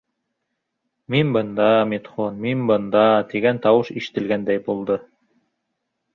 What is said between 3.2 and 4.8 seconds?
тигән тауыш ишетелгәндәй